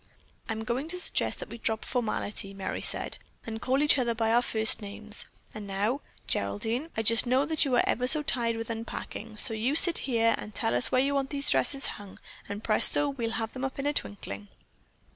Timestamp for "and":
3.45-3.61, 5.53-5.67, 10.39-10.55, 12.49-12.63